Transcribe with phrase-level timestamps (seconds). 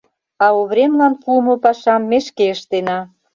[0.45, 2.99] А Овремлан пуымо пашам ме шке ыштена.